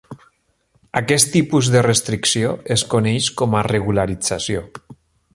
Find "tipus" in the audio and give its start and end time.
1.33-1.67